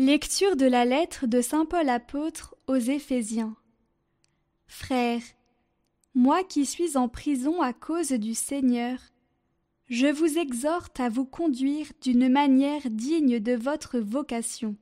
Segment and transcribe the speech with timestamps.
[0.00, 3.56] Lecture de la lettre de Saint Paul apôtre aux Éphésiens.
[4.68, 5.24] Frères,
[6.14, 9.00] moi qui suis en prison à cause du Seigneur,
[9.88, 14.76] je vous exhorte à vous conduire d'une manière digne de votre vocation.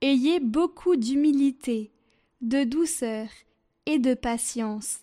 [0.00, 1.90] Ayez beaucoup d'humilité,
[2.42, 3.26] de douceur
[3.84, 5.00] et de patience.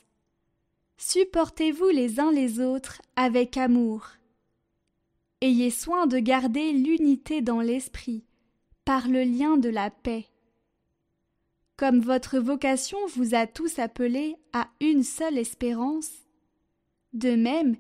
[0.96, 4.08] Supportez-vous les uns les autres avec amour.
[5.42, 8.24] Ayez soin de garder l'unité dans l'esprit
[8.88, 10.28] par le lien de la paix.
[11.76, 16.10] Comme votre vocation vous a tous appelés à une seule espérance,
[17.12, 17.76] de même,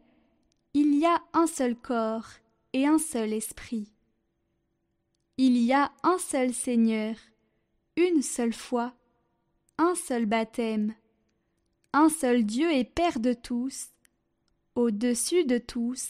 [0.73, 2.27] il y a un seul corps
[2.73, 3.89] et un seul esprit.
[5.37, 7.15] Il y a un seul Seigneur,
[7.95, 8.93] une seule foi,
[9.77, 10.93] un seul baptême,
[11.93, 13.91] un seul Dieu et Père de tous,
[14.75, 16.09] au-dessus de tous,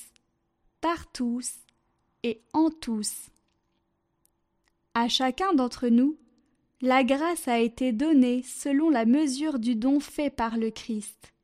[0.81, 1.53] par tous
[2.23, 3.29] et en tous.
[4.99, 6.17] À chacun d'entre nous,
[6.81, 11.35] la grâce a été donnée selon la mesure du don fait par le Christ.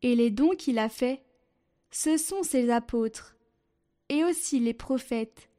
[0.00, 1.22] Et les dons qu'il a faits,
[1.90, 3.36] ce sont ses apôtres,
[4.08, 5.50] et aussi les prophètes,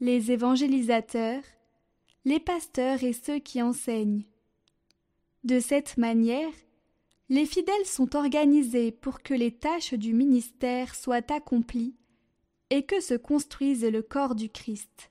[0.00, 1.42] les évangélisateurs,
[2.24, 4.24] les pasteurs et ceux qui enseignent.
[5.44, 6.54] De cette manière,
[7.28, 11.94] les fidèles sont organisés pour que les tâches du ministère soient accomplies
[12.70, 15.10] et que se construise le corps du Christ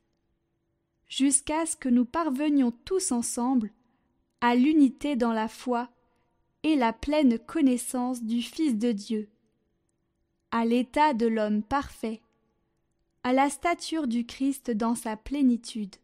[1.10, 3.72] jusqu'à ce que nous parvenions tous ensemble
[4.42, 5.90] à l'unité dans la foi
[6.64, 9.30] et la pleine connaissance du Fils de Dieu,
[10.52, 12.22] à l'état de l'homme parfait,
[13.24, 15.96] à la stature du Christ dans sa plénitude.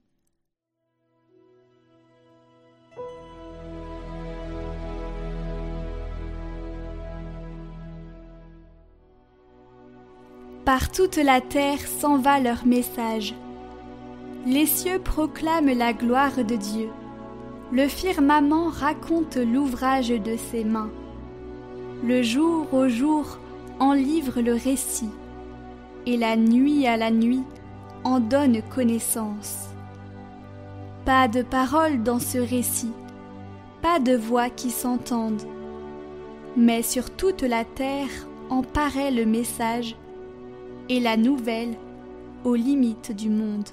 [10.65, 13.35] Par toute la terre s'en va leur message
[14.45, 16.89] les cieux proclament la gloire de Dieu.
[17.71, 20.91] Le firmament raconte l'ouvrage de ses mains.
[22.03, 23.39] Le jour au jour
[23.79, 25.09] en livre le récit,
[26.05, 27.43] et la nuit à la nuit
[28.03, 29.69] en donne connaissance.
[31.05, 32.93] Pas de parole dans ce récit,
[33.81, 35.47] pas de voix qui s'entendent,
[36.55, 38.09] mais sur toute la terre
[38.51, 39.95] en paraît le message
[40.87, 41.75] et la nouvelle
[42.43, 43.69] aux limites du monde.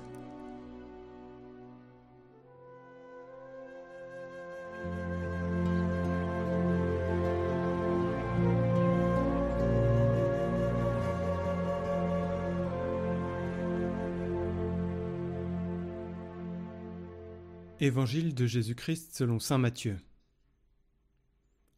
[17.82, 19.98] Évangile de Jésus-Christ selon Saint Matthieu.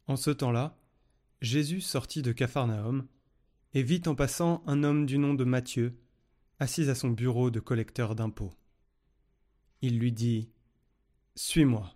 [0.05, 0.77] En ce temps-là,
[1.41, 3.07] Jésus sortit de Capharnaüm
[3.73, 5.97] et vit en passant un homme du nom de Matthieu,
[6.59, 8.53] assis à son bureau de collecteur d'impôts.
[9.81, 10.51] Il lui dit
[11.33, 11.95] Suis-moi.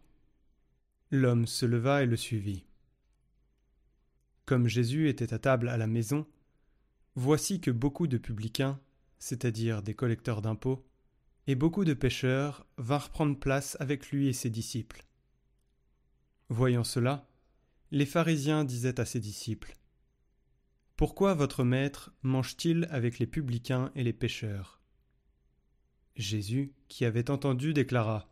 [1.11, 2.65] L'homme se leva et le suivit.
[4.47, 6.25] Comme Jésus était à table à la maison,
[7.13, 8.79] voici que beaucoup de publicains,
[9.19, 10.83] c'est-à-dire des collecteurs d'impôts,
[11.49, 15.03] et beaucoup de pêcheurs vinrent prendre place avec lui et ses disciples.
[16.49, 17.27] Voyant cela,
[17.89, 19.75] les pharisiens disaient à ses disciples
[20.95, 24.79] Pourquoi votre maître mange-t-il avec les publicains et les pêcheurs?
[26.15, 28.31] Jésus, qui avait entendu, déclara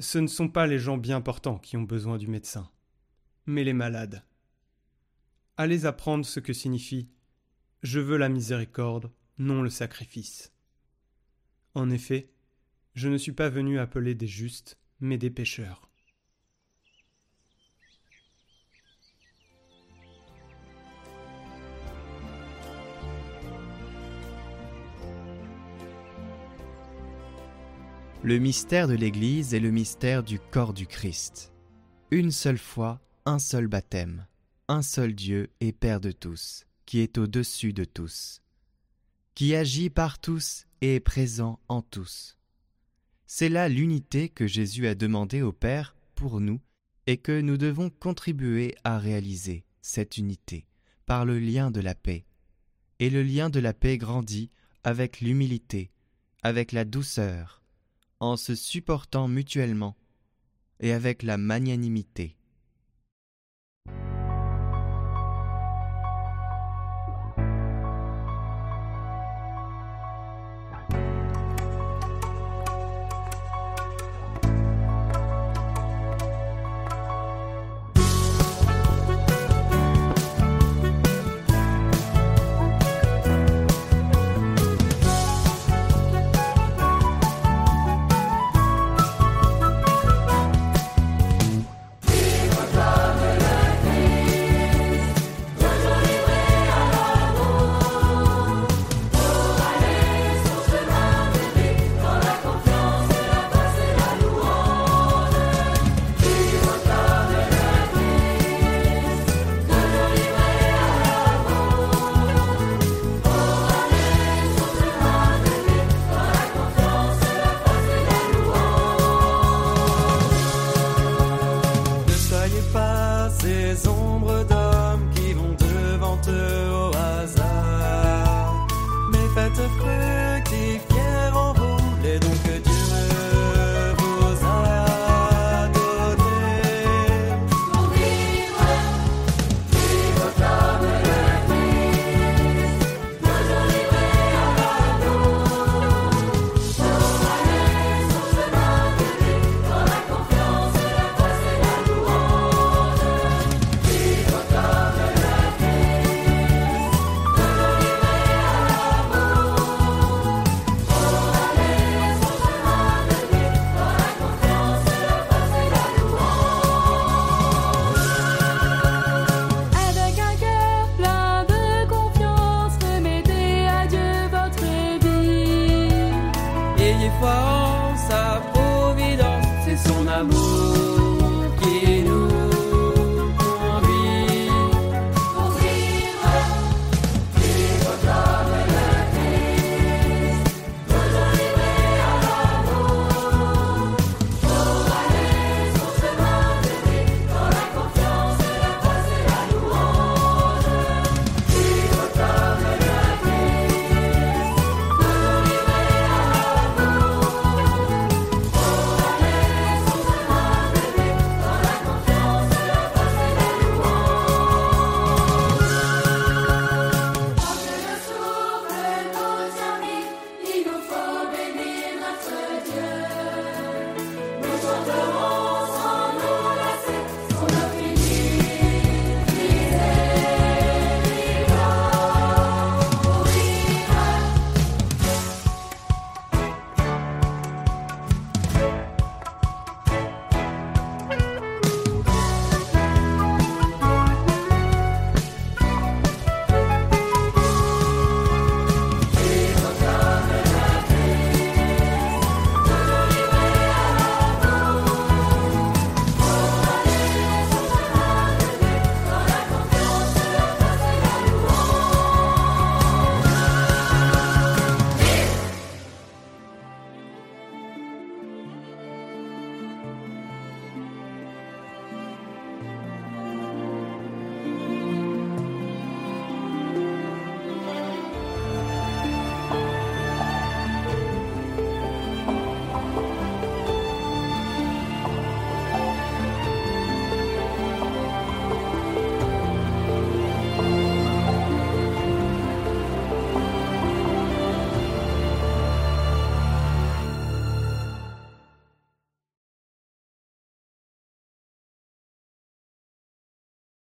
[0.00, 2.68] Ce ne sont pas les gens bien portants qui ont besoin du médecin,
[3.46, 4.24] mais les malades.
[5.56, 7.08] Allez apprendre ce que signifie
[7.84, 10.51] Je veux la miséricorde, non le sacrifice.
[11.74, 12.28] En effet,
[12.94, 15.88] je ne suis pas venu appeler des justes, mais des pécheurs.
[28.24, 31.52] Le mystère de l'Église est le mystère du corps du Christ.
[32.12, 34.28] Une seule foi, un seul baptême,
[34.68, 38.40] un seul Dieu et Père de tous, qui est au-dessus de tous,
[39.34, 42.36] qui agit par tous et est présent en tous.
[43.26, 46.60] C'est là l'unité que Jésus a demandé au Père pour nous
[47.06, 50.66] et que nous devons contribuer à réaliser, cette unité,
[51.06, 52.26] par le lien de la paix.
[52.98, 54.50] Et le lien de la paix grandit
[54.84, 55.90] avec l'humilité,
[56.42, 57.62] avec la douceur,
[58.20, 59.96] en se supportant mutuellement,
[60.80, 62.36] et avec la magnanimité.